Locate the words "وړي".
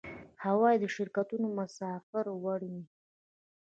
2.43-2.77